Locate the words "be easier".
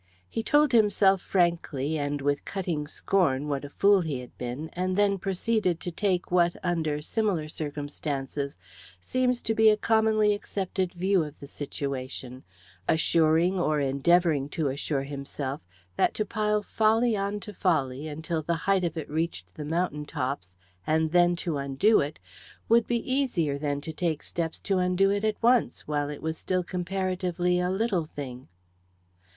22.87-23.59